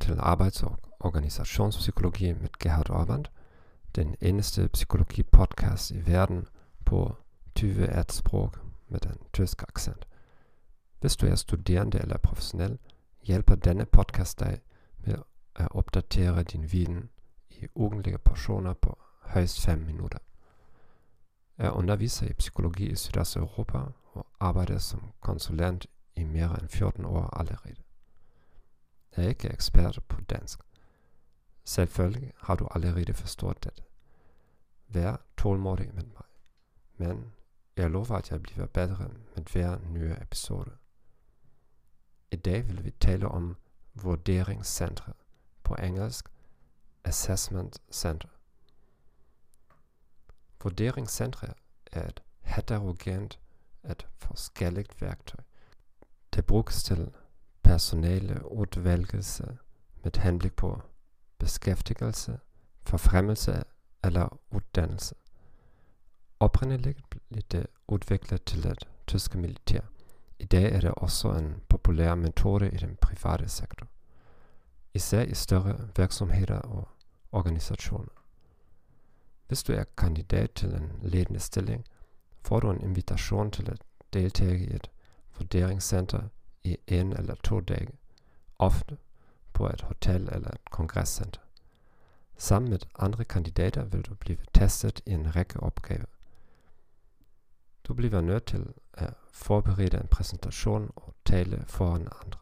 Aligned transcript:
til 0.00 0.18
Arbejds- 0.18 0.62
og 0.62 0.78
Organisationspsykologi 1.00 2.32
med 2.32 2.48
Gerhard 2.58 2.90
Orband, 2.90 3.24
den 3.94 4.16
eneste 4.20 4.68
psykologi-podcast 4.68 5.90
i 5.90 6.06
verden 6.06 6.46
på 6.84 7.16
20 7.54 8.04
sprog 8.10 8.52
med 8.88 9.06
en 9.06 9.18
tysk 9.32 9.62
accent. 9.62 10.06
Hvis 11.00 11.16
du 11.16 11.26
er 11.26 11.34
studerende 11.34 11.98
eller 11.98 12.16
professionel, 12.16 12.78
hjælper 13.22 13.54
denne 13.54 13.84
podcast 13.84 14.40
dig 14.40 14.60
med 14.98 15.18
at 15.56 15.68
opdatere 15.70 16.42
din 16.42 16.72
viden 16.72 17.08
i 17.50 17.66
ugentlige 17.74 18.18
portioner 18.18 18.72
på 18.72 18.98
højst 19.20 19.60
5 19.60 19.78
minutter. 19.78 20.18
Jeg 21.58 21.72
underviser 21.72 22.26
i 22.28 22.32
psykologi 22.32 22.86
i 22.86 22.94
Sydøsteuropa 22.94 23.78
og 24.12 24.26
arbejder 24.40 24.78
som 24.78 25.02
konsulent 25.20 25.86
i 26.16 26.24
mere 26.24 26.58
end 26.60 26.68
14 26.68 27.04
år 27.04 27.38
allerede. 27.38 27.85
Jeg 29.16 29.24
er 29.24 29.28
ikke 29.28 29.48
ekspert 29.48 29.98
på 30.08 30.20
dansk. 30.20 30.60
Selvfølgelig 31.64 32.32
har 32.36 32.54
du 32.54 32.68
allerede 32.74 33.12
forstået 33.12 33.64
dette. 33.64 33.82
Vær 34.88 35.16
tålmodig 35.36 35.94
med 35.94 36.04
mig. 36.04 36.22
Men 36.96 37.32
jeg 37.76 37.90
lover, 37.90 38.10
at 38.10 38.30
jeg 38.30 38.42
bliver 38.42 38.66
bedre 38.66 39.08
med 39.34 39.44
hver 39.52 39.78
nye 39.90 40.16
episode. 40.20 40.70
I 42.30 42.36
dag 42.36 42.68
vil 42.68 42.84
vi 42.84 42.90
tale 42.90 43.28
om 43.28 43.56
vurderingscentre, 43.94 45.12
på 45.62 45.74
engelsk 45.74 46.28
Assessment 47.04 47.82
Center. 47.92 48.28
Vurderingscentre 50.62 51.54
er 51.92 52.08
et 52.08 52.22
heterogent, 52.40 53.40
et 53.90 54.06
forskelligt 54.18 55.02
værktøj. 55.02 55.40
Det 56.34 56.46
bruges 56.46 56.82
til 56.82 57.12
personale 57.66 58.52
udvælgelse 58.52 59.58
med 60.04 60.16
henblik 60.16 60.56
på 60.56 60.82
beskæftigelse, 61.38 62.38
forfremmelse 62.82 63.62
eller 64.04 64.40
uddannelse. 64.50 65.14
Oprindeligt 66.40 67.10
blev 67.10 67.42
det 67.52 67.58
øh, 67.58 67.64
udviklet 67.88 68.44
til 68.44 68.62
det 68.62 68.88
tyske 69.06 69.38
militær. 69.38 69.80
I 70.38 70.44
dag 70.44 70.72
er 70.72 70.80
det 70.80 70.90
også 70.90 71.32
en 71.32 71.62
populær 71.68 72.14
metode 72.14 72.70
i 72.70 72.76
den 72.76 72.96
private 72.96 73.48
sektor, 73.48 73.86
især 74.94 75.22
i 75.22 75.34
større 75.34 75.88
virksomheder 75.96 76.58
og 76.58 76.88
organisationer. 77.32 78.22
Hvis 79.48 79.62
du 79.62 79.72
er 79.72 79.84
kandidat 79.98 80.50
til 80.50 80.74
en 80.74 80.92
ledende 81.02 81.40
stilling, 81.40 81.84
får 82.42 82.60
du 82.60 82.70
en 82.70 82.80
invitation 82.80 83.50
til 83.50 83.70
at 83.70 83.82
deltage 84.12 84.58
i 84.58 84.74
et 84.74 84.90
vurderingscenter 85.38 86.22
i 86.66 86.76
en 86.86 87.12
eller 87.12 87.34
to 87.34 87.60
dage, 87.60 87.88
ofte 88.58 88.96
på 89.52 89.66
et 89.68 89.80
hotel 89.80 90.28
eller 90.32 90.48
et 90.48 90.70
kongresscenter. 90.70 91.40
Sammen 92.36 92.70
med 92.70 92.78
andre 92.98 93.24
kandidater 93.24 93.84
vil 93.84 94.02
du 94.02 94.14
blive 94.14 94.38
testet 94.54 95.02
i 95.06 95.10
en 95.10 95.36
række 95.36 95.60
opgaver. 95.60 96.06
Du 97.84 97.94
bliver 97.94 98.20
nødt 98.20 98.46
til 98.46 98.72
at 98.94 99.14
forberede 99.32 99.96
en 99.96 100.08
præsentation 100.08 100.92
og 100.96 101.14
tale 101.24 101.64
foran 101.68 102.08
andre. 102.24 102.40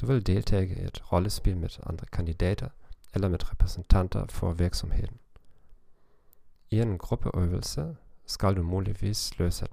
Du 0.00 0.06
vil 0.06 0.26
deltage 0.26 0.66
i 0.66 0.84
et 0.84 1.12
rollespil 1.12 1.56
med 1.56 1.68
andre 1.86 2.06
kandidater 2.06 2.68
eller 3.14 3.28
med 3.28 3.50
repræsentanter 3.50 4.26
for 4.26 4.52
virksomheden. 4.52 5.18
I 6.70 6.80
en 6.80 6.98
gruppeøvelse 6.98 7.96
skal 8.26 8.56
du 8.56 8.62
muligvis 8.62 9.38
løse 9.38 9.64
et 9.64 9.70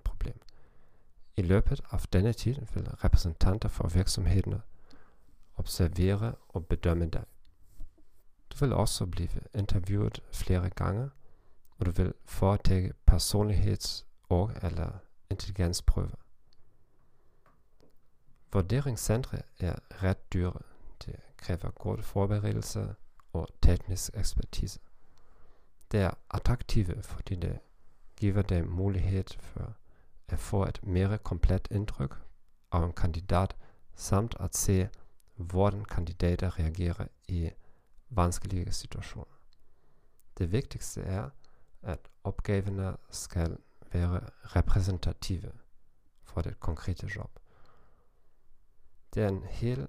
løbet 1.41 1.81
af 1.91 1.99
denne 1.99 2.33
tid 2.33 2.55
vil 2.73 2.89
repræsentanter 2.89 3.69
for 3.69 3.88
virksomheden 3.88 4.61
observere 5.55 6.35
og 6.49 6.66
bedømme 6.66 7.09
dig. 7.09 7.23
Du 8.49 8.66
vil 8.66 8.73
også 8.73 9.05
blive 9.05 9.29
interviewet 9.53 10.23
flere 10.33 10.69
gange, 10.69 11.09
og 11.77 11.85
du 11.85 11.91
vil 11.91 12.13
foretage 12.25 12.94
personligheds- 13.11 14.05
og 14.29 14.51
eller 14.61 14.89
intelligensprøver. 15.29 16.16
Vurderingscentre 18.53 19.38
er 19.59 19.75
ret 20.03 20.33
dyre. 20.33 20.59
Det 21.05 21.15
kræver 21.38 21.71
god 21.71 22.01
forberedelse 22.01 22.95
og 23.33 23.47
teknisk 23.61 24.11
ekspertise. 24.13 24.79
Det 25.91 26.00
er 26.00 26.11
attraktive, 26.31 27.03
fordi 27.03 27.35
det 27.35 27.59
giver 28.15 28.41
dig 28.41 28.67
mulighed 28.67 29.23
for 29.39 29.75
at 30.33 30.39
få 30.39 30.63
et 30.66 30.79
mere 30.83 31.17
komplet 31.17 31.67
indtryk 31.71 32.16
af 32.71 32.85
en 32.85 32.94
kandidat, 32.94 33.55
samt 33.95 34.35
at 34.39 34.55
se, 34.55 34.89
hvordan 35.35 35.85
kandidater 35.85 36.59
reagerer 36.59 37.07
i 37.27 37.49
vanskelige 38.09 38.71
situationer. 38.71 39.39
Det 40.38 40.51
vigtigste 40.51 41.01
er, 41.01 41.29
at 41.81 41.99
opgaverne 42.23 42.97
skal 43.09 43.57
være 43.91 44.21
repræsentative 44.44 45.51
for 46.23 46.41
det 46.41 46.59
konkrete 46.59 47.09
job. 47.15 47.39
Det 49.13 49.23
er 49.23 49.27
en 49.27 49.44
hel 49.44 49.88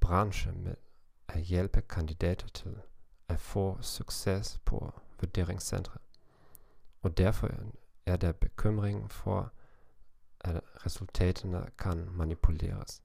branche 0.00 0.52
med 0.52 0.74
at 1.28 1.40
hjælpe 1.40 1.80
kandidater 1.80 2.48
til 2.48 2.80
at 3.28 3.40
få 3.40 3.78
succes 3.82 4.60
på 4.64 5.00
vurderingscentre. 5.20 5.98
Og 7.02 7.18
derfor 7.18 7.50
er 8.10 8.16
der 8.16 8.32
bekymring 8.32 9.10
for, 9.10 9.52
at 10.40 10.60
resultaterne 10.86 11.70
kan 11.78 12.08
manipuleres. 12.10 13.02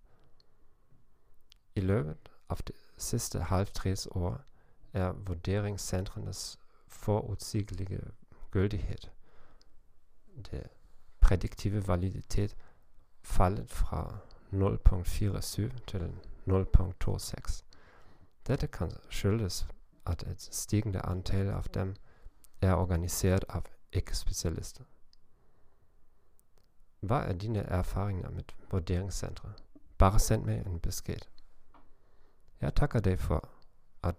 I 1.75 1.79
løbet 1.79 2.17
af 2.49 2.57
de 2.57 2.73
sidste 2.97 3.39
50 3.39 4.07
år 4.07 4.41
er 4.93 5.11
vurderingscentrenes 5.11 6.59
forudsigelige 6.87 8.01
gyldighed, 8.51 8.97
det 10.51 10.67
prædiktive 11.21 11.87
validitet, 11.87 12.55
faldet 13.23 13.69
fra 13.69 14.17
0.47 14.53 15.85
til 15.87 16.13
0.26. 16.47 17.63
Dette 18.47 18.67
kan 18.67 18.91
skyldes, 19.09 19.67
at 20.05 20.23
et 20.23 20.41
stigende 20.41 20.99
antal 20.99 21.47
af 21.47 21.63
dem 21.63 21.95
er 22.61 22.73
organiseret 22.73 23.45
af 23.49 23.61
ikke-specialister. 23.91 24.83
Hvad 27.05 27.17
er 27.17 27.33
med 28.29 28.43
vurderingscentre? 28.71 29.51
Bare 29.97 30.19
send 30.19 30.45
mig 30.45 30.65
en 30.65 30.79
besked. 30.79 31.19
Jeg 32.61 32.75
takker 32.75 32.99
dig 32.99 33.19
for, 33.19 33.49
at 34.03 34.15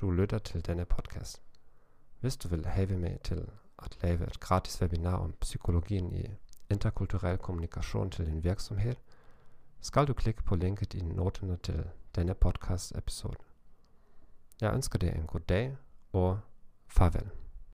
du 0.00 0.10
lytter 0.10 0.38
til 0.38 0.66
denne 0.66 0.84
podcast. 0.84 1.42
Hvis 2.20 2.36
du 2.36 2.48
vil 2.48 2.66
have 2.66 2.98
mig 2.98 3.18
til 3.24 3.48
at 3.78 3.98
lave 4.02 4.26
et 4.26 4.40
gratis 4.40 4.82
webinar 4.82 5.16
om 5.16 5.34
psykologien 5.40 6.12
i 6.12 6.26
interkulturel 6.70 7.38
kommunikation 7.38 8.10
til 8.10 8.26
din 8.26 8.44
virksomhed, 8.44 8.94
skal 9.80 10.06
du 10.06 10.12
klikke 10.12 10.42
på 10.42 10.56
linket 10.56 10.94
i 10.94 11.02
noterne 11.02 11.56
til 11.56 11.84
denne 12.14 12.34
podcast 12.34 12.92
episode. 12.96 13.36
Jeg 14.60 14.74
ønsker 14.74 14.98
dig 14.98 15.08
en 15.16 15.26
god 15.26 15.40
dag 15.40 15.76
og 16.12 16.40
farvel. 16.88 17.43